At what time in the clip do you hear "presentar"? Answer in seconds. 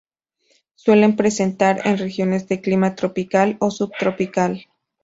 1.13-1.81